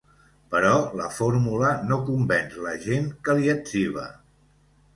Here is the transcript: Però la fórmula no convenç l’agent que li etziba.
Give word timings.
Però 0.53 0.69
la 1.01 1.09
fórmula 1.17 1.69
no 1.91 1.99
convenç 2.09 2.57
l’agent 2.65 3.07
que 3.29 3.39
li 3.41 3.55
etziba. 3.57 4.11